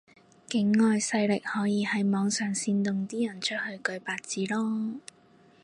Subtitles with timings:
[0.47, 4.97] 境外勢力可以喺網上煽動啲人出去舉白紙囉